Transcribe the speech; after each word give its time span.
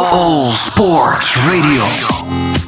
All 0.00 0.50
Sports 0.50 1.36
Radio. 1.36 1.82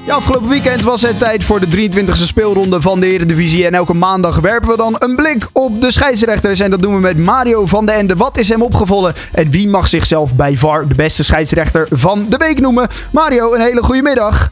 Ja, 0.06 0.14
afgelopen 0.14 0.48
weekend 0.48 0.82
was 0.82 1.02
het 1.02 1.18
tijd 1.18 1.44
voor 1.44 1.60
de 1.60 1.90
23e 1.90 2.12
speelronde 2.12 2.80
van 2.80 3.00
de 3.00 3.06
Eredivisie. 3.06 3.66
En 3.66 3.74
elke 3.74 3.94
maandag 3.94 4.40
werpen 4.40 4.70
we 4.70 4.76
dan 4.76 4.94
een 4.98 5.16
blik 5.16 5.48
op 5.52 5.80
de 5.80 5.92
scheidsrechters. 5.92 6.60
En 6.60 6.70
dat 6.70 6.82
doen 6.82 6.94
we 6.94 7.00
met 7.00 7.18
Mario 7.18 7.66
van 7.66 7.86
de 7.86 7.92
Ende. 7.92 8.16
Wat 8.16 8.38
is 8.38 8.48
hem 8.48 8.62
opgevallen? 8.62 9.14
En 9.32 9.50
wie 9.50 9.68
mag 9.68 9.88
zichzelf 9.88 10.34
bij 10.34 10.56
VAR 10.56 10.88
de 10.88 10.94
beste 10.94 11.24
scheidsrechter 11.24 11.86
van 11.90 12.26
de 12.28 12.36
week 12.36 12.60
noemen? 12.60 12.88
Mario, 13.12 13.54
een 13.54 13.60
hele 13.60 13.82
goede 13.82 14.02
middag. 14.02 14.50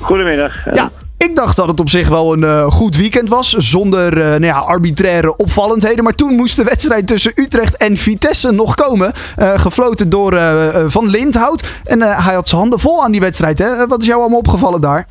Goedemiddag. 0.00 0.74
Ja, 0.74 0.90
ik 1.24 1.36
dacht 1.36 1.56
dat 1.56 1.68
het 1.68 1.80
op 1.80 1.88
zich 1.88 2.08
wel 2.08 2.32
een 2.32 2.42
uh, 2.42 2.70
goed 2.70 2.96
weekend 2.96 3.28
was. 3.28 3.50
Zonder 3.50 4.18
uh, 4.18 4.24
nou 4.24 4.44
ja, 4.44 4.58
arbitraire 4.58 5.36
opvallendheden. 5.36 6.04
Maar 6.04 6.14
toen 6.14 6.34
moest 6.34 6.56
de 6.56 6.64
wedstrijd 6.64 7.06
tussen 7.06 7.32
Utrecht 7.34 7.76
en 7.76 7.96
Vitesse 7.96 8.50
nog 8.50 8.74
komen. 8.74 9.12
Uh, 9.38 9.58
gefloten 9.58 10.08
door 10.08 10.40
Van 10.86 11.08
Lindhout. 11.08 11.80
En 11.84 12.02
hij 12.02 12.34
had 12.34 12.48
zijn 12.48 12.60
handen 12.60 12.80
vol 12.80 13.04
aan 13.04 13.12
die 13.12 13.20
wedstrijd. 13.20 13.58
Hè? 13.58 13.86
Wat 13.86 14.00
is 14.00 14.06
jou 14.06 14.20
allemaal 14.20 14.38
opgevallen 14.38 14.80
daar? 14.80 15.06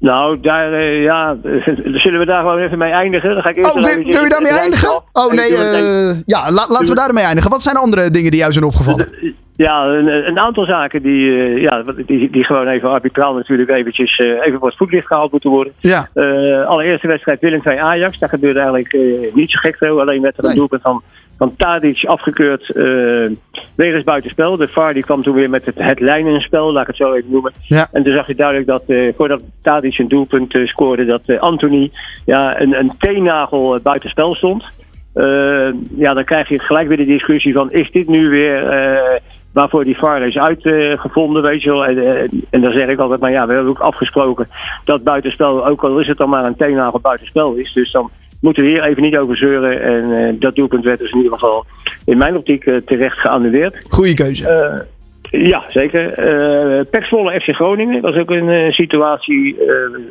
Nou, 0.00 0.40
daar, 0.40 0.82
ja, 0.82 1.36
zullen 2.02 2.18
we 2.18 2.24
daar 2.24 2.40
gewoon 2.40 2.58
even 2.58 2.78
mee 2.78 2.92
eindigen? 2.92 3.34
Dan 3.34 3.42
ga 3.42 3.48
ik 3.48 3.56
eerst 3.56 3.70
oh, 3.70 3.84
wil, 3.84 4.04
wil 4.04 4.22
je 4.22 4.28
daarmee 4.28 4.52
eindigen? 4.52 5.02
Oh 5.12 5.32
nee, 5.32 5.52
ja, 6.26 6.50
la, 6.50 6.66
laten 6.68 6.88
we 6.88 6.94
daarmee 6.94 7.24
eindigen. 7.24 7.50
Wat 7.50 7.62
zijn 7.62 7.76
andere 7.76 8.10
dingen 8.10 8.30
die 8.30 8.40
jou 8.40 8.52
zijn 8.52 8.64
opgevallen? 8.64 9.08
Ja, 9.56 9.84
een, 9.84 10.28
een, 10.28 10.38
aantal 10.38 10.64
zaken 10.64 11.02
die, 11.02 11.26
uh, 11.26 11.62
ja, 11.62 11.84
die, 12.06 12.30
die 12.30 12.44
gewoon 12.44 12.66
even 12.66 12.90
arbitraal 12.90 13.34
natuurlijk 13.34 13.70
eventjes 13.70 14.18
even 14.18 14.58
voor 14.58 14.68
het 14.68 14.76
voetlicht 14.76 15.06
gehaald 15.06 15.32
moeten 15.32 15.50
worden. 15.50 15.72
Ja. 15.78 16.08
Allereerste 16.66 17.06
wedstrijd 17.06 17.40
Willem 17.40 17.62
2 17.62 17.82
Ajax. 17.82 18.18
Daar 18.18 18.28
gebeurde 18.28 18.58
eigenlijk 18.58 18.96
niet 19.34 19.50
zo 19.50 19.58
gek 19.58 19.76
veel. 19.76 20.00
Alleen 20.00 20.22
werd 20.22 20.38
er 20.38 20.42
een 20.44 20.48
nee. 20.48 20.58
doelpunt 20.58 20.82
van, 20.82 21.02
van 21.38 21.56
Tadic 21.56 22.04
afgekeurd 22.04 22.70
wegens 23.74 24.04
buitenspel. 24.04 24.56
De 24.56 24.68
VAR 24.68 24.94
die 24.94 25.02
kwam 25.02 25.22
toen 25.22 25.34
weer 25.34 25.50
met 25.50 25.64
het, 25.64 25.74
het 25.78 26.00
lijnenspel, 26.00 26.72
laat 26.72 26.82
ik 26.82 26.86
het 26.86 26.96
zo 26.96 27.12
even 27.12 27.30
noemen. 27.30 27.52
Ja. 27.62 27.88
En 27.92 28.02
toen 28.02 28.14
zag 28.14 28.26
je 28.26 28.34
duidelijk 28.34 28.66
dat 28.66 28.82
voordat 29.16 29.40
Tadic 29.62 29.98
een 29.98 30.08
doelpunt 30.08 30.58
scoorde, 30.64 31.04
dat 31.04 31.38
Anthony 31.40 31.90
ja, 32.24 32.60
een, 32.60 32.78
een 32.78 32.92
teennagel 32.98 33.80
buitenspel 33.82 34.34
stond. 34.34 34.64
ja, 35.96 36.14
dan 36.14 36.24
krijg 36.24 36.48
je 36.48 36.58
gelijk 36.58 36.88
weer 36.88 36.96
de 36.96 37.04
discussie 37.04 37.52
van 37.52 37.72
is 37.72 37.90
dit 37.90 38.08
nu 38.08 38.28
weer 38.28 38.62
waarvoor 39.52 39.84
die 39.84 39.98
VAR 39.98 40.22
is 40.22 40.38
uitgevonden, 40.38 41.42
weet 41.42 41.62
je 41.62 41.70
wel. 41.70 41.86
En, 41.86 42.28
en, 42.50 42.60
dan 42.60 42.72
zeg 42.72 42.88
ik 42.88 42.98
altijd, 42.98 43.20
maar 43.20 43.30
ja, 43.30 43.46
we 43.46 43.52
hebben 43.52 43.70
ook 43.70 43.78
afgesproken 43.78 44.48
dat 44.84 45.02
buitenspel, 45.02 45.66
ook 45.66 45.84
al 45.84 45.98
is 45.98 46.06
het 46.06 46.18
dan 46.18 46.28
maar 46.28 46.44
een 46.44 46.56
teennagel 46.56 47.00
buitenspel 47.00 47.54
is. 47.54 47.72
Dus 47.72 47.90
dan 47.90 48.10
moeten 48.40 48.62
we 48.62 48.68
hier 48.68 48.82
even 48.82 49.02
niet 49.02 49.16
over 49.16 49.36
zeuren. 49.36 49.82
En 49.82 50.04
uh, 50.04 50.40
dat 50.40 50.54
doelpunt 50.54 50.84
werd 50.84 50.98
dus 50.98 51.10
in 51.10 51.16
ieder 51.16 51.32
geval 51.32 51.64
in 52.04 52.18
mijn 52.18 52.36
optiek 52.36 52.64
uh, 52.64 52.76
terecht 52.76 53.18
geannuleerd. 53.18 53.86
Goeie 53.88 54.14
keuze. 54.14 54.86
Uh, 55.32 55.48
ja, 55.48 55.64
zeker. 55.68 56.18
Uh, 56.90 57.40
FC 57.40 57.54
Groningen, 57.54 58.02
dat 58.02 58.12
was 58.12 58.20
ook 58.20 58.30
een 58.30 58.72
situatie, 58.72 59.54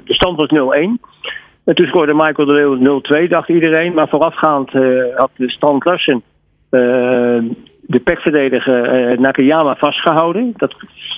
de 0.06 0.14
stand 0.14 0.38
was 0.38 0.50
0-1. 0.50 0.54
En 1.64 1.76
toen 1.76 1.88
scoorde 1.88 2.14
Michael 2.14 2.48
de 2.48 2.54
Leeuw 2.54 3.02
0-2, 3.26 3.30
dacht 3.30 3.50
iedereen. 3.50 3.94
Maar 3.94 4.10
voorafgaand 4.10 4.72
had 5.16 5.30
de 5.36 5.50
stand 5.50 5.86
Larsen 5.86 6.24
de 7.82 8.00
pekverdediger 8.04 9.20
Nakayama 9.20 9.76
vastgehouden. 9.76 10.54
Dat, 10.58 10.76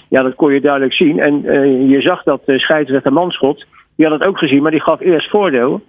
ja, 0.09 0.21
dat 0.21 0.35
kon 0.35 0.53
je 0.53 0.61
duidelijk 0.61 0.93
zien. 0.93 1.19
En 1.19 1.41
je 1.89 2.01
zag 2.01 2.23
dat 2.23 2.41
de 2.45 2.59
scheidsrechter 2.59 3.13
Manschot, 3.13 3.65
die 3.99 4.07
had 4.07 4.19
het 4.19 4.27
ook 4.27 4.37
gezien, 4.37 4.61
maar 4.61 4.71
die 4.71 4.81
gaf 4.81 4.99
eerst 4.99 5.29
voordeel. 5.29 5.81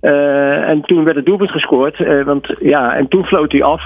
Uh, 0.00 0.68
en 0.68 0.82
toen 0.82 1.04
werd 1.04 1.16
het 1.16 1.26
doelpunt 1.26 1.50
gescoord. 1.50 2.24
want, 2.24 2.54
ja, 2.60 2.94
en 2.94 3.08
toen 3.08 3.24
floot 3.24 3.52
hij 3.52 3.62
af. 3.62 3.82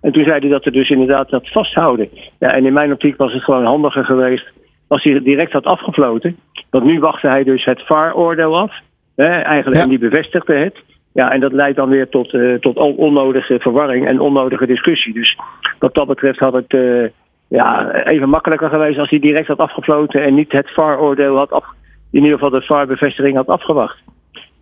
En 0.00 0.12
toen 0.12 0.24
zei 0.24 0.38
hij 0.40 0.48
dat 0.48 0.64
er 0.64 0.72
dus 0.72 0.90
inderdaad 0.90 1.30
dat 1.30 1.48
vasthouden. 1.48 2.08
Ja, 2.38 2.54
en 2.54 2.66
in 2.66 2.72
mijn 2.72 2.92
optiek 2.92 3.16
was 3.16 3.32
het 3.32 3.42
gewoon 3.42 3.64
handiger 3.64 4.04
geweest 4.04 4.46
als 4.88 5.02
hij 5.02 5.22
direct 5.22 5.52
had 5.52 5.64
afgefloten. 5.64 6.36
Want 6.70 6.84
nu 6.84 7.00
wachtte 7.00 7.28
hij 7.28 7.44
dus 7.44 7.64
het 7.64 7.86
VAR-oordeel 7.86 8.58
af. 8.58 8.72
Hè, 9.16 9.26
eigenlijk, 9.26 9.76
ja. 9.76 9.82
En 9.82 9.88
die 9.88 9.98
bevestigde 9.98 10.54
het. 10.54 10.76
Ja, 11.12 11.32
en 11.32 11.40
dat 11.40 11.52
leidt 11.52 11.76
dan 11.76 11.88
weer 11.88 12.08
tot, 12.08 12.32
uh, 12.32 12.54
tot 12.54 12.76
onnodige 12.76 13.58
verwarring 13.58 14.06
en 14.06 14.20
onnodige 14.20 14.66
discussie. 14.66 15.14
Dus 15.14 15.38
wat 15.78 15.94
dat 15.94 16.06
betreft 16.06 16.38
had 16.38 16.52
het 16.52 17.10
ja, 17.48 17.92
even 18.04 18.28
makkelijker 18.28 18.68
geweest 18.68 18.98
als 18.98 19.10
hij 19.10 19.18
direct 19.18 19.46
had 19.46 19.58
afgefloten 19.58 20.22
en 20.22 20.34
niet 20.34 20.52
het 20.52 20.70
VAR-oordeel 20.70 21.36
had 21.36 21.50
af, 21.52 21.64
in 22.12 22.22
ieder 22.22 22.38
geval 22.38 22.50
de 22.50 22.66
VAR-bevestiging 22.66 23.36
had 23.36 23.46
afgewacht. 23.46 23.98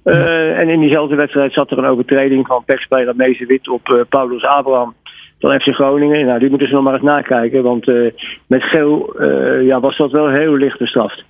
Uh, 0.04 0.14
ja. 0.14 0.54
En 0.54 0.68
in 0.68 0.80
diezelfde 0.80 1.14
wedstrijd 1.14 1.52
zat 1.52 1.70
er 1.70 1.78
een 1.78 1.84
overtreding 1.84 2.46
van 2.46 2.64
pechspeler 2.64 3.16
Meese 3.16 3.46
Wit 3.46 3.68
op 3.68 4.06
Paulus 4.08 4.44
Abraham 4.44 4.94
van 5.38 5.60
FC 5.60 5.68
Groningen. 5.68 6.26
Nou, 6.26 6.38
die 6.38 6.48
moeten 6.48 6.68
ze 6.68 6.74
nog 6.74 6.82
maar 6.82 6.94
eens 6.94 7.02
nakijken, 7.02 7.62
want 7.62 7.86
met 8.46 8.62
geel 8.62 9.22
ja, 9.62 9.80
was 9.80 9.96
dat 9.96 10.10
wel 10.10 10.28
heel 10.28 10.56
licht 10.56 10.78
bestraft. 10.78 11.24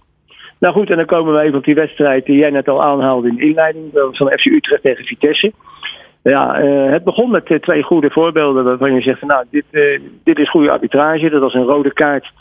Nou 0.58 0.75
goed, 0.75 0.91
en 0.91 0.97
dan 0.97 1.06
komen 1.06 1.34
we 1.34 1.41
even 1.41 1.58
op 1.58 1.64
die 1.64 1.75
wedstrijd 1.75 2.26
die 2.26 2.37
jij 2.37 2.50
net 2.50 2.69
al 2.69 2.82
aanhaalde 2.82 3.28
in 3.28 3.34
de 3.37 3.42
inleiding 3.42 3.84
van 3.92 4.31
FC 4.31 4.44
Utrecht 4.44 4.82
tegen 4.82 5.04
Vitesse. 5.04 5.52
Ja, 6.22 6.62
uh, 6.62 6.91
het 6.91 7.04
begon 7.04 7.31
met 7.31 7.50
uh, 7.50 7.58
twee 7.58 7.82
goede 7.82 8.10
voorbeelden 8.10 8.64
waarvan 8.64 8.94
je 8.94 9.00
zegt 9.00 9.22
nou, 9.22 9.44
dit, 9.50 9.64
uh, 9.70 10.00
dit 10.25 10.38
is 10.38 10.50
goede 10.50 10.70
arbitrage. 10.70 11.31
Dat 11.31 11.41
was 11.41 11.54
een 11.54 11.64
rode 11.64 11.92
kaart 11.92 12.32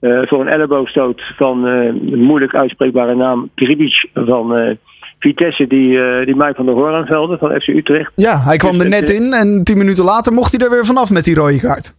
voor 0.00 0.40
een 0.40 0.48
elleboogstoot 0.48 1.22
van 1.36 1.64
een 1.64 2.22
moeilijk 2.22 2.54
uitspreekbare 2.54 3.14
naam 3.14 3.50
Kribic 3.54 4.08
van 4.14 4.76
Vitesse, 5.18 5.66
die, 5.66 6.24
die 6.24 6.36
Mike 6.36 6.54
van 6.54 6.66
der 6.66 6.74
Hoornvelde 6.74 7.38
van 7.38 7.60
FC 7.60 7.66
Utrecht. 7.66 8.12
Ja, 8.14 8.38
hij 8.38 8.56
kwam 8.56 8.72
dus 8.72 8.82
er 8.82 8.88
net 8.88 9.10
in 9.10 9.32
en 9.32 9.64
tien 9.64 9.78
minuten 9.78 10.04
later 10.04 10.32
mocht 10.32 10.56
hij 10.56 10.66
er 10.66 10.72
weer 10.72 10.86
vanaf 10.86 11.10
met 11.10 11.24
die 11.24 11.34
rode 11.34 11.60
kaart. 11.60 11.94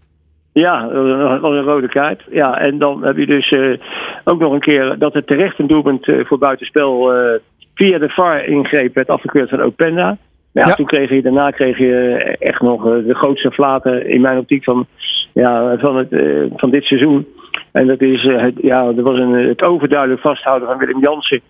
Ja, 0.54 0.88
dat 0.88 1.40
was 1.40 1.54
een 1.54 1.64
rode 1.64 1.88
kaart. 1.88 2.24
Ja, 2.32 2.60
en 2.60 2.78
dan 2.78 3.04
heb 3.04 3.18
je 3.18 3.26
dus 3.26 3.52
uh, 3.52 3.78
ook 4.24 4.40
nog 4.40 4.54
een 4.54 4.60
keer 4.60 4.96
dat 4.98 5.14
het 5.14 5.28
terecht 5.28 5.60
een 5.60 5.68
doelpunt 5.68 6.08
uh, 6.08 6.26
voor 6.26 6.38
buitenspel 6.38 7.16
uh, 7.16 7.32
via 7.76 7.98
de 7.98 8.10
VAR 8.10 8.46
ingreep 8.46 8.94
werd 8.94 9.08
afgekeurd 9.08 9.50
van 9.50 9.62
Openda. 9.62 10.18
Ja, 10.52 10.68
ja, 10.68 10.76
toen 10.76 10.86
kreeg 10.86 11.10
je, 11.10 11.22
daarna 11.22 11.52
kreeg 11.52 11.78
je 11.78 12.16
echt 12.40 12.62
nog 12.62 12.84
de 12.84 13.16
grootste 13.16 13.52
flaten 13.52 14.08
in 14.08 14.22
mijn 14.22 14.38
optiek 14.38 14.64
van, 14.64 14.86
ja, 15.34 15.78
van, 15.78 15.98
het, 15.98 16.08
van 16.56 16.70
dit 16.70 16.84
seizoen. 16.84 17.28
En 17.72 17.88
dat 17.88 18.02
is, 18.02 18.24
het, 18.24 18.56
ja, 18.62 18.86
er 18.86 19.04
was 19.04 19.20
een, 19.20 19.34
het 19.34 19.62
overduidelijk 19.62 20.22
vasthouden 20.22 20.68
van 20.68 20.78
Willem 20.78 21.02
Jansen 21.02 21.42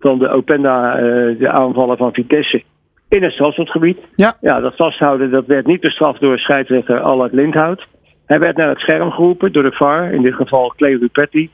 van 0.00 0.18
de 0.18 0.28
Openda, 0.28 0.96
de 1.38 1.50
aanvallen 1.50 1.96
van 1.96 2.12
Vitesse 2.12 2.62
in 3.08 3.22
het 3.22 3.32
strafschopgebied. 3.32 3.98
Ja. 4.14 4.36
ja, 4.40 4.60
dat 4.60 4.76
vasthouden 4.76 5.30
dat 5.30 5.46
werd 5.46 5.66
niet 5.66 5.80
bestraft 5.80 6.20
door 6.20 6.38
scheidsrechter 6.38 7.00
Allard 7.00 7.32
Lindhout. 7.32 7.86
Hij 8.26 8.38
werd 8.38 8.56
naar 8.56 8.68
het 8.68 8.78
scherm 8.78 9.10
geroepen 9.10 9.52
door 9.52 9.62
de 9.62 9.72
VAR, 9.72 10.12
in 10.12 10.22
dit 10.22 10.34
geval 10.34 10.72
Cleo 10.76 10.98
Dupetti. 10.98 11.50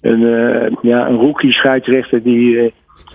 Een, 0.00 0.20
uh, 0.20 0.70
ja, 0.82 1.06
een 1.06 1.16
rookie 1.16 1.52
scheidsrechter 1.52 2.22
die 2.22 2.54
uh, 2.54 2.70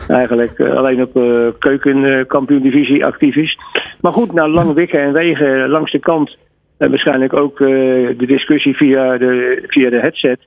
eigenlijk 0.07 0.57
uh, 0.57 0.75
alleen 0.75 1.01
op 1.01 1.13
keukenkampioen-divisie 1.59 3.05
actief 3.05 3.35
is. 3.35 3.57
Maar 4.01 4.13
goed, 4.13 4.33
na 4.33 4.47
lang 4.47 4.73
wikken 4.73 5.01
en 5.01 5.13
wegen 5.13 5.69
langs 5.69 5.91
de 5.91 5.99
kant 5.99 6.37
en 6.79 6.89
waarschijnlijk 6.89 7.33
ook 7.33 7.57
de 7.57 8.25
discussie 8.27 8.75
via 8.75 9.17
de, 9.17 9.63
via 9.67 9.89
de 9.89 9.99
headset, 9.99 10.39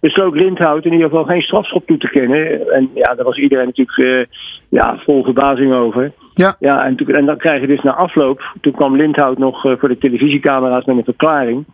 besloot 0.00 0.34
Lindhout 0.34 0.84
in 0.84 0.92
ieder 0.92 1.08
geval 1.08 1.24
geen 1.24 1.42
strafschop 1.42 1.86
toe 1.86 1.98
te 1.98 2.08
kennen. 2.08 2.70
En 2.70 2.90
ja, 2.94 3.14
daar 3.14 3.24
was 3.24 3.38
iedereen 3.38 3.66
natuurlijk 3.66 4.28
ja, 4.68 4.98
vol 4.98 5.24
verbazing 5.24 5.72
over. 5.72 6.12
Ja. 6.34 6.56
Ja, 6.58 6.84
en, 6.84 6.96
en 6.96 7.26
dan 7.26 7.36
krijg 7.36 7.60
je 7.60 7.66
dus 7.66 7.82
na 7.82 7.94
afloop, 7.94 8.56
toen 8.60 8.72
kwam 8.72 8.96
Lindhout 8.96 9.38
nog 9.38 9.60
voor 9.60 9.88
de 9.88 9.98
televisiecamera's 9.98 10.84
met 10.84 10.96
een 10.96 11.04
verklaring 11.04 11.64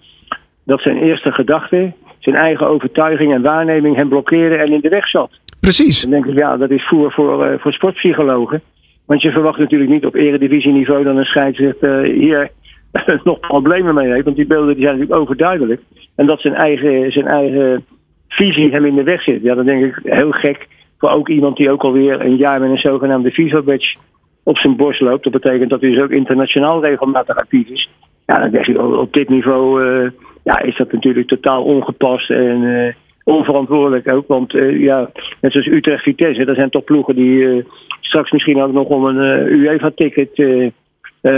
dat 0.68 0.80
zijn 0.80 0.96
eerste 0.96 1.32
gedachte, 1.32 1.92
zijn 2.18 2.36
eigen 2.36 2.68
overtuiging 2.68 3.32
en 3.32 3.42
waarneming 3.42 3.96
hem 3.96 4.08
blokkeerde 4.08 4.56
en 4.56 4.72
in 4.72 4.80
de 4.80 4.88
weg 4.88 5.08
zat. 5.08 5.30
Precies. 5.60 6.00
Dan 6.00 6.10
denk 6.10 6.26
ik, 6.26 6.36
ja, 6.36 6.56
dat 6.56 6.70
is 6.70 6.86
voer 6.86 7.12
voor, 7.12 7.46
uh, 7.46 7.58
voor 7.58 7.72
sportpsychologen. 7.72 8.62
Want 9.06 9.22
je 9.22 9.30
verwacht 9.30 9.58
natuurlijk 9.58 9.90
niet 9.90 10.06
op 10.06 10.14
eredivisieniveau 10.14 11.04
dat 11.04 11.16
een 11.16 11.24
scheidsrechter 11.24 12.02
hier 12.02 12.50
nog 13.24 13.40
problemen 13.40 13.94
mee 13.94 14.12
heeft. 14.12 14.24
Want 14.24 14.36
die 14.36 14.46
beelden 14.46 14.74
die 14.74 14.84
zijn 14.84 14.98
natuurlijk 14.98 15.20
overduidelijk. 15.20 15.80
En 16.14 16.26
dat 16.26 16.40
zijn 16.40 16.54
eigen, 16.54 17.12
zijn 17.12 17.26
eigen 17.26 17.84
visie 18.28 18.70
hem 18.70 18.84
in 18.84 18.94
de 18.94 19.02
weg 19.02 19.22
zit. 19.22 19.42
Ja, 19.42 19.54
dan 19.54 19.64
denk 19.64 19.84
ik 19.84 20.00
heel 20.02 20.30
gek 20.30 20.66
voor 20.98 21.10
ook 21.10 21.28
iemand 21.28 21.56
die 21.56 21.70
ook 21.70 21.82
alweer 21.82 22.20
een 22.20 22.36
jaar 22.36 22.60
met 22.60 22.70
een 22.70 22.78
zogenaamde 22.78 23.30
FIFA-badge 23.30 23.96
op 24.42 24.58
zijn 24.58 24.76
borst 24.76 25.00
loopt. 25.00 25.24
Dat 25.24 25.32
betekent 25.32 25.70
dat 25.70 25.80
hij 25.80 25.90
dus 25.90 26.02
ook 26.02 26.10
internationaal 26.10 26.84
regelmatig 26.84 27.36
actief 27.36 27.68
is. 27.68 27.88
Ja, 28.26 28.38
dan 28.38 28.50
denk 28.50 28.66
je 28.66 28.98
op 28.98 29.12
dit 29.12 29.28
niveau 29.28 29.84
uh, 29.84 30.10
ja, 30.44 30.60
is 30.60 30.76
dat 30.76 30.92
natuurlijk 30.92 31.28
totaal 31.28 31.62
ongepast 31.62 32.30
en 32.30 32.62
uh, 32.62 32.92
onverantwoordelijk 33.24 34.08
ook. 34.08 34.28
Want 34.28 34.54
uh, 34.54 34.80
ja, 34.80 35.10
net 35.40 35.52
zoals 35.52 35.66
Utrecht 35.66 36.02
Vitesse, 36.02 36.44
dat 36.44 36.56
zijn 36.56 36.70
toch 36.70 36.84
ploegen 36.84 37.14
die 37.14 37.64
straks 38.00 38.30
misschien 38.30 38.62
ook 38.62 38.72
nog 38.72 38.86
om 38.86 39.04
een 39.04 39.46
UEFA-ticket 39.52 40.30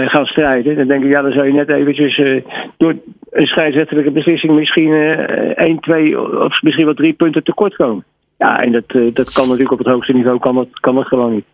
gaan 0.07 0.27
strijden. 0.27 0.77
Dan 0.77 0.87
denk 0.87 1.05
ik, 1.05 1.11
ja, 1.11 1.23
dan 1.23 1.33
zou 1.33 1.47
je 1.47 1.53
net 1.53 1.69
eventjes 1.69 2.43
door 2.77 2.95
een 3.31 3.47
scheidsrechtelijke 3.47 4.11
beslissing 4.11 4.53
misschien 4.53 4.93
1, 4.93 5.81
2 5.81 6.21
of 6.45 6.63
misschien 6.63 6.85
wel 6.85 6.95
drie 6.95 7.13
punten 7.13 7.45
tekort 7.45 7.77
komen. 7.77 8.05
Ja, 8.39 8.63
en 8.63 8.73
dat, 8.73 9.15
dat 9.15 9.33
kan 9.33 9.45
natuurlijk 9.45 9.73
op 9.73 9.79
het 9.79 9.87
hoogste 9.87 10.13
niveau 10.13 10.39
kan 10.39 10.55
dat, 10.55 10.69
kan 10.81 10.95
dat 10.95 11.07
gewoon 11.07 11.33
niet. 11.33 11.45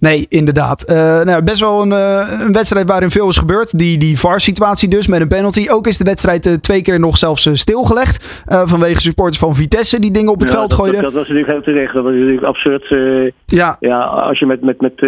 Nee, 0.00 0.26
inderdaad. 0.28 0.90
Uh, 0.90 0.96
nou, 1.22 1.42
best 1.42 1.60
wel 1.60 1.82
een, 1.82 1.88
uh, 1.88 2.46
een, 2.46 2.52
wedstrijd 2.52 2.88
waarin 2.88 3.10
veel 3.10 3.28
is 3.28 3.36
gebeurd. 3.36 3.78
Die, 3.78 3.98
die 3.98 4.18
VAR-situatie 4.18 4.88
dus 4.88 5.06
met 5.06 5.20
een 5.20 5.28
penalty. 5.28 5.68
Ook 5.70 5.86
is 5.86 5.98
de 5.98 6.04
wedstrijd 6.04 6.46
uh, 6.46 6.54
twee 6.54 6.82
keer 6.82 7.00
nog 7.00 7.16
zelfs 7.16 7.48
stilgelegd. 7.52 8.44
vanwege 8.46 9.00
supporters 9.00 9.38
van 9.38 9.54
Vitesse 9.54 10.00
die 10.00 10.10
dingen 10.10 10.32
op 10.32 10.40
het 10.40 10.48
ja, 10.48 10.54
veld 10.54 10.72
gooiden. 10.72 11.02
Dat, 11.02 11.12
dat, 11.12 11.20
was 11.20 11.28
natuurlijk 11.28 11.52
heel 11.52 11.74
terecht. 11.74 11.94
Dat 11.94 12.04
was 12.04 12.12
natuurlijk 12.12 12.42
absurd. 12.42 12.94
ja. 13.46 13.76
ja, 13.80 13.98
als 14.00 14.38
je 14.38 14.46
met, 14.46 14.62
met, 14.62 14.80
met, 14.80 15.00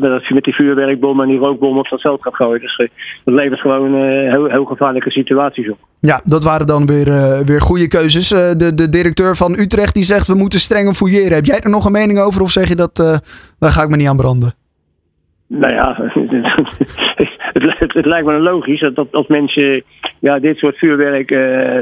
met, 0.00 0.30
met 0.30 0.44
die 0.44 0.54
vuurwerkbom 0.54 1.20
en 1.20 1.28
die 1.28 1.38
rookbom 1.38 1.78
op 1.78 1.88
dat 1.88 2.00
veld 2.00 2.22
gaat 2.22 2.34
gooien. 2.34 2.60
Dus 2.60 2.76
dat 3.24 3.34
levert 3.34 3.60
gewoon 3.60 3.94
heel, 4.30 4.46
heel 4.46 4.64
gevaarlijke 4.64 5.10
situaties 5.10 5.70
op. 5.70 5.78
Ja, 6.00 6.20
dat 6.24 6.44
waren 6.44 6.66
dan 6.66 6.86
weer, 6.86 7.44
weer 7.44 7.60
goede 7.60 7.88
keuzes. 7.88 8.28
de, 8.28 8.72
de 8.74 8.88
directeur 8.88 9.36
van 9.36 9.58
Utrecht 9.58 9.94
die 9.94 10.02
zegt 10.02 10.26
we 10.26 10.34
moeten 10.34 10.60
strenger 10.60 10.94
fouilleren. 10.94 11.32
Heb 11.32 11.44
jij 11.44 11.60
er 11.60 11.70
nog 11.70 11.84
een 11.84 11.92
mening 11.92 12.18
over 12.18 12.42
of 12.42 12.50
zeg 12.50 12.68
je 12.68 12.76
dat 12.76 13.20
daar 13.58 13.70
ga 13.70 13.82
ik 13.82 13.88
me 13.88 13.96
niet 13.96 14.08
aan 14.08 14.16
branden? 14.16 14.52
Nou 15.46 15.74
ja, 15.74 15.94
het, 17.52 17.92
het, 17.92 18.06
lijkt 18.06 18.26
me 18.26 18.38
logisch 18.38 18.80
dat, 18.80 18.94
dat 18.94 19.12
als 19.12 19.26
mensen 19.26 19.82
ja, 20.18 20.38
dit 20.38 20.56
soort 20.56 20.76
vuurwerk 20.76 21.30
uh, 21.30 21.80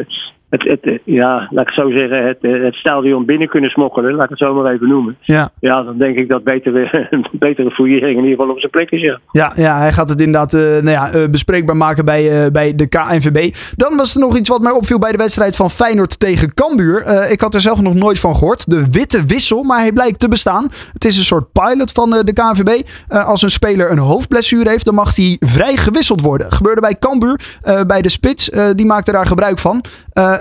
het, 0.63 0.81
het, 0.83 1.01
ja, 1.05 1.49
laat 1.51 1.69
ik 1.69 1.75
het 1.75 1.85
zo 1.85 1.91
zeggen, 1.91 2.27
het, 2.27 2.39
het 2.41 2.75
stadion 2.75 3.25
binnen 3.25 3.49
kunnen 3.49 3.71
smokkelen, 3.71 4.15
laat 4.15 4.25
ik 4.25 4.31
het 4.31 4.39
zo 4.39 4.55
maar 4.55 4.73
even 4.73 4.89
noemen. 4.89 5.17
Ja, 5.21 5.51
ja 5.61 5.83
dan 5.83 5.99
denk 5.99 6.17
ik 6.17 6.29
dat 6.29 6.45
betere, 6.45 7.09
betere 7.33 7.71
fouillering 7.71 8.19
in 8.19 8.25
ieder 8.25 8.39
geval 8.39 8.53
op 8.53 8.59
zijn 8.59 8.71
plek 8.71 8.91
is. 8.91 9.01
Ja, 9.01 9.21
ja, 9.31 9.53
ja 9.57 9.79
hij 9.79 9.93
gaat 9.93 10.09
het 10.09 10.21
inderdaad 10.21 10.55
uh, 10.55 10.61
nou 10.61 10.91
ja, 10.91 11.15
uh, 11.15 11.29
bespreekbaar 11.29 11.77
maken 11.77 12.05
bij, 12.05 12.45
uh, 12.45 12.51
bij 12.51 12.75
de 12.75 12.89
KNVB. 12.89 13.55
Dan 13.77 13.97
was 13.97 14.15
er 14.15 14.21
nog 14.21 14.37
iets 14.37 14.49
wat 14.49 14.61
mij 14.61 14.73
opviel 14.73 14.99
bij 14.99 15.13
de 15.13 15.19
wedstrijd 15.19 15.57
van 15.57 15.71
Feyenoord 15.71 16.21
tegen 16.21 16.55
Cambuur. 16.55 17.31
ik 17.31 17.41
had 17.41 17.55
er 17.55 17.61
zelf 17.61 17.81
nog 17.81 17.95
nooit 17.95 18.21
van 18.21 18.35
gehoord. 18.35 18.71
De 18.71 18.85
witte 18.91 19.25
wissel, 19.27 19.63
maar 19.63 19.79
hij 19.79 19.93
blijkt 19.93 20.21
te 20.21 20.29
bestaan. 20.29 20.69
Het 20.93 21.05
is 21.05 21.19
een 21.19 21.25
soort 21.25 21.53
pilot 21.53 21.93
van 21.93 22.11
de 22.11 22.33
KNVB. 22.33 22.83
als 23.09 23.43
een 23.43 23.51
speler 23.51 23.91
een 23.91 23.99
hoofdblessure 23.99 24.71
heeft, 24.71 24.85
dan 24.85 24.95
mag 24.95 25.17
hij 25.17 25.37
vrij 25.41 25.77
gewisseld 25.77 26.21
worden. 26.21 26.53
Gebeurde 26.53 26.81
bij 26.81 26.97
Cambuur, 26.99 27.41
bij 27.87 28.03
de 28.03 28.09
spits. 28.09 28.51
die 28.75 28.87
maakte 28.87 29.13
daar 29.13 29.27
gebruik 29.27 29.59
van 29.59 29.85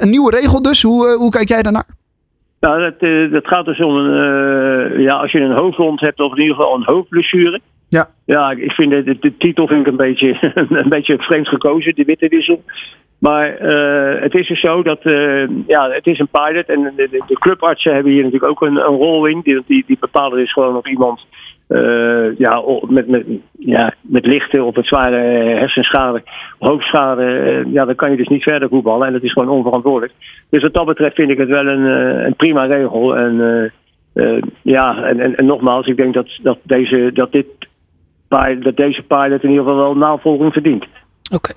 een 0.04 0.10
nieuwe 0.10 0.32
regel 0.32 0.62
dus. 0.62 0.82
Hoe, 0.82 1.08
eh, 1.08 1.16
hoe 1.16 1.32
kijk 1.32 1.48
jij 1.48 1.62
daarnaar? 1.62 1.88
Nou, 2.60 2.82
dat, 2.82 2.96
eh, 2.98 3.50
gaat 3.50 3.66
dus 3.66 3.80
om 3.80 3.96
een, 3.96 4.12
uh, 4.96 5.04
ja, 5.04 5.16
als 5.16 5.32
je 5.32 5.40
een 5.40 5.58
hoofdwond 5.58 6.00
hebt 6.00 6.20
of 6.20 6.32
in 6.36 6.42
ieder 6.42 6.56
geval 6.56 6.76
een 6.76 6.86
hoofdblessure. 6.86 7.60
Ja. 7.94 8.10
Ja, 8.26 8.52
ik 8.52 8.72
vind 8.72 8.92
de, 8.92 9.18
de, 9.20 9.38
titel 9.38 9.68
vind 9.68 9.80
ik 9.80 9.88
een 9.88 9.96
beetje, 9.96 10.38
een 10.82 10.90
beetje 10.90 11.18
vreemd 11.18 11.48
gekozen, 11.48 11.96
de 11.96 12.04
witte 12.04 12.28
wissel. 12.28 12.64
Maar 13.20 13.62
uh, 13.62 14.22
het 14.22 14.34
is 14.34 14.48
dus 14.48 14.60
zo 14.60 14.84
dat 14.84 15.06
uh, 15.06 15.48
ja, 15.68 15.90
het 15.90 16.08
is 16.08 16.20
een 16.20 16.28
pilot 16.28 16.66
en 16.66 16.94
de, 16.96 17.08
de, 17.28 17.38
clubartsen 17.40 17.94
hebben 17.94 18.12
hier 18.12 18.24
natuurlijk 18.24 18.52
ook 18.52 18.62
een, 18.62 18.76
een 18.76 18.96
rol 18.96 19.26
in. 19.26 19.42
Die, 19.44 19.62
die, 19.66 19.84
die 19.88 19.98
bepalen 20.00 20.38
dus 20.38 20.54
gewoon 20.54 20.76
of 20.76 20.88
iemand 20.88 21.26
uh, 21.70 22.38
ja, 22.38 22.64
met, 22.88 23.08
met, 23.08 23.26
ja, 23.60 23.94
met 24.02 24.26
lichte 24.26 24.64
of 24.64 24.76
met 24.76 24.86
zware 24.86 25.18
hersenschade, 25.60 26.24
hoofdschade, 26.60 27.64
ja, 27.68 27.86
dan 27.86 27.96
kan 27.96 28.12
je 28.12 28.18
dus 28.18 28.28
niet 28.28 28.44
verder 28.44 28.70
voetballen. 28.70 29.08
En 29.08 29.14
dat 29.14 29.24
is 29.24 29.32
gewoon 29.32 29.50
onverantwoordelijk. 29.50 30.14
Dus 30.50 30.62
wat 30.62 30.74
dat 30.74 30.86
betreft 30.86 31.16
vind 31.16 31.32
ik 31.32 31.38
het 31.38 31.50
wel 31.50 31.68
een, 31.68 31.86
een 32.26 32.36
prima 32.36 32.66
regel. 32.66 33.18
En 33.18 33.72
ja, 34.62 35.04
en, 35.04 35.20
en, 35.20 35.36
en, 35.36 35.46
nogmaals, 35.46 35.88
ik 35.88 35.98
denk 35.98 36.14
dat, 36.14 36.28
dat, 36.42 36.58
deze, 36.64 37.12
dat, 37.14 37.32
dit, 37.32 37.46
dat 38.64 38.76
deze 38.76 39.02
pilot 39.02 39.44
in 39.44 39.50
ieder 39.50 39.64
geval 39.64 39.80
wel 39.80 39.96
navolging 39.96 40.54
verdient. 40.54 40.86
Oké. 41.34 41.54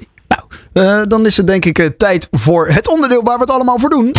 Nou, 0.73 1.07
dan 1.07 1.27
is 1.27 1.37
het 1.37 1.47
denk 1.47 1.65
ik 1.65 1.95
tijd 1.97 2.29
voor 2.31 2.67
het 2.69 2.89
onderdeel 2.89 3.23
waar 3.23 3.35
we 3.35 3.41
het 3.41 3.51
allemaal 3.51 3.79
voor 3.79 3.91
doen. 3.91 4.13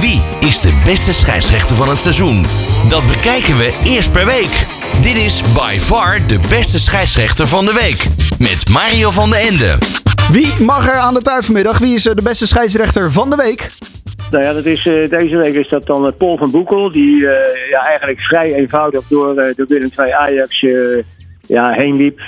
Wie 0.00 0.22
is 0.48 0.60
de 0.60 0.82
beste 0.84 1.12
scheidsrechter 1.12 1.76
van 1.76 1.88
het 1.88 1.98
seizoen? 1.98 2.42
Dat 2.88 3.06
bekijken 3.06 3.56
we 3.58 3.82
eerst 3.86 4.12
per 4.12 4.26
week. 4.26 4.66
Dit 5.02 5.16
is 5.16 5.42
by 5.42 5.78
far 5.78 6.18
de 6.26 6.38
beste 6.48 6.80
scheidsrechter 6.80 7.46
van 7.46 7.64
de 7.64 7.72
week. 7.72 8.06
Met 8.38 8.68
Mario 8.70 9.10
van 9.10 9.30
den 9.30 9.38
Ende. 9.38 9.78
Wie 10.30 10.64
mag 10.64 10.88
er 10.88 10.96
aan 10.96 11.14
de 11.14 11.22
taart 11.22 11.44
vanmiddag? 11.44 11.78
Wie 11.78 11.94
is 11.94 12.02
de 12.02 12.22
beste 12.22 12.46
scheidsrechter 12.46 13.12
van 13.12 13.30
de 13.30 13.36
week? 13.36 13.70
Nou 14.30 14.44
ja, 14.44 14.52
dat 14.52 14.64
is, 14.64 14.86
uh, 14.86 15.10
deze 15.10 15.36
week 15.36 15.54
is 15.54 15.68
dat 15.68 15.86
dan 15.86 16.14
Paul 16.18 16.36
van 16.36 16.50
Boekel. 16.50 16.92
Die 16.92 17.16
uh, 17.16 17.30
ja, 17.68 17.80
eigenlijk 17.86 18.20
vrij 18.20 18.54
eenvoudig 18.54 19.02
door, 19.08 19.34
door 19.34 19.66
Willem 19.66 19.90
2 19.90 20.14
Ajax 20.14 20.60
ja, 21.46 21.70
heen 21.70 21.96
liep. 21.96 22.20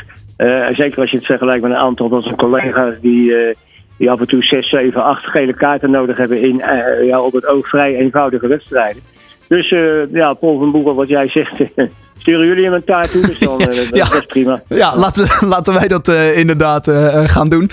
zeker 0.73 1.01
als 1.01 1.11
je 1.11 1.17
het 1.17 1.27
vergelijkt 1.27 1.63
met 1.63 1.71
een 1.71 1.77
aantal 1.77 2.09
van 2.09 2.23
zijn 2.23 2.37
collega's 2.37 2.95
die 3.01 3.55
die 3.97 4.11
af 4.11 4.21
en 4.21 4.27
toe 4.27 4.43
6, 4.43 4.69
7, 4.69 5.05
8 5.05 5.25
gele 5.25 5.55
kaarten 5.55 5.91
nodig 5.91 6.17
hebben 6.17 6.43
in 6.43 6.55
uh, 6.55 7.07
ja, 7.07 7.21
op 7.21 7.33
het 7.33 7.47
oog 7.47 7.69
vrij 7.69 7.97
eenvoudige 7.97 8.49
wedstrijden. 8.49 9.03
Dus 9.49 9.69
ja, 10.13 10.35
Paul 10.35 10.59
van 10.59 10.71
Boekel, 10.71 10.95
wat 10.95 11.09
jij 11.09 11.29
zegt, 11.29 11.53
sturen 12.19 12.47
jullie 12.47 12.65
hem 12.65 12.73
een 12.73 12.85
taart 12.85 13.11
toe, 13.11 13.27
dus 13.27 13.39
dan 13.39 13.59
ja. 13.91 14.05
dat 14.05 14.15
is 14.15 14.27
prima. 14.27 14.63
Ja, 14.69 14.97
laten, 14.97 15.49
laten 15.49 15.75
wij 15.75 15.89
dat 15.89 16.09
inderdaad 16.35 16.91
gaan 17.27 17.49
doen. 17.49 17.71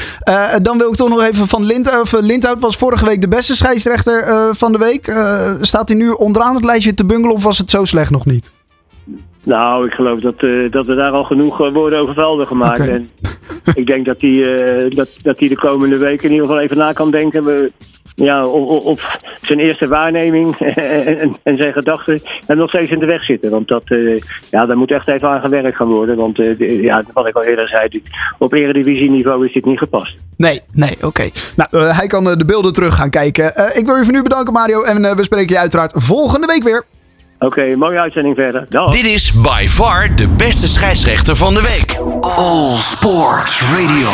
dan 0.61 0.77
wil 0.77 0.89
ik 0.89 0.95
toch 0.95 1.09
nog 1.09 1.23
even 1.23 1.47
van 1.47 1.65
Lindhout. 1.65 2.11
Lindhout 2.21 2.59
was 2.59 2.75
vorige 2.75 3.05
week 3.05 3.21
de 3.21 3.27
beste 3.27 3.55
scheidsrechter 3.55 4.25
van 4.55 4.71
de 4.71 4.77
week. 4.77 5.13
staat 5.61 5.87
hij 5.87 5.97
nu 5.97 6.09
onderaan 6.09 6.55
het 6.55 6.63
lijstje 6.63 6.93
te 6.93 7.05
bungelen 7.05 7.35
of 7.35 7.43
was 7.43 7.57
het 7.57 7.69
zo 7.69 7.85
slecht 7.85 8.11
nog 8.11 8.25
niet? 8.25 8.51
Nou, 9.43 9.85
ik 9.85 9.93
geloof 9.93 10.19
dat, 10.19 10.41
uh, 10.41 10.71
dat 10.71 10.87
er 10.87 10.95
daar 10.95 11.11
al 11.11 11.23
genoeg 11.23 11.61
uh, 11.61 11.71
worden 11.71 11.99
over 11.99 12.13
velden 12.13 12.47
gemaakt. 12.47 12.79
Okay. 12.79 12.93
En 12.93 13.09
ik 13.81 13.85
denk 13.85 14.05
dat 14.05 14.21
hij 14.21 14.29
uh, 14.29 14.91
dat, 14.91 15.09
dat 15.21 15.39
de 15.39 15.55
komende 15.55 15.97
weken 15.97 16.25
in 16.25 16.31
ieder 16.31 16.47
geval 16.47 16.61
even 16.61 16.77
na 16.77 16.91
kan 16.91 17.11
denken. 17.11 17.43
We, 17.43 17.71
ja, 18.15 18.45
op, 18.45 18.85
op, 18.85 19.19
zijn 19.41 19.59
eerste 19.59 19.87
waarneming 19.87 20.55
en, 21.17 21.37
en, 21.43 21.57
zijn 21.57 21.73
gedachten 21.73 22.21
en 22.47 22.57
nog 22.57 22.69
steeds 22.69 22.91
in 22.91 22.99
de 22.99 23.05
weg 23.05 23.23
zitten. 23.23 23.51
Want 23.51 23.67
dat, 23.67 23.83
ja, 24.49 24.65
daar 24.65 24.77
moet 24.77 24.91
echt 24.91 25.07
even 25.07 25.29
aan 25.29 25.41
gewerkt 25.41 25.75
gaan 25.75 25.87
worden. 25.87 26.15
Want 26.15 26.37
ja, 26.57 27.03
wat 27.13 27.27
ik 27.27 27.35
al 27.35 27.43
eerder 27.43 27.67
zei, 27.67 28.03
op 28.37 28.53
eredivisieniveau 28.53 29.45
is 29.45 29.53
dit 29.53 29.65
niet 29.65 29.77
gepast. 29.77 30.15
Nee, 30.37 30.61
nee, 30.73 30.97
oké. 31.01 31.29
Nou, 31.55 31.85
hij 31.85 32.07
kan 32.07 32.23
de 32.23 32.45
beelden 32.45 32.73
terug 32.73 32.95
gaan 32.95 33.09
kijken. 33.09 33.45
ik 33.75 33.85
wil 33.85 33.95
je 33.95 34.03
voor 34.03 34.13
nu 34.13 34.21
bedanken, 34.21 34.53
Mario. 34.53 34.81
En 34.81 35.15
we 35.15 35.23
spreken 35.23 35.53
je 35.53 35.59
uiteraard 35.59 35.93
volgende 35.95 36.47
week 36.47 36.63
weer. 36.63 36.85
Oké, 37.43 37.59
okay, 37.59 37.73
mooie 37.75 37.99
uitzending 37.99 38.35
verder. 38.35 38.65
Dag. 38.69 38.91
Dit 38.91 39.05
is 39.05 39.31
by 39.31 39.65
far 39.67 40.15
de 40.15 40.27
beste 40.27 40.67
scheidsrechter 40.67 41.35
van 41.35 41.53
de 41.53 41.61
week. 41.61 41.97
All 42.21 42.77
Sports 42.77 43.61
Radio. 43.61 44.09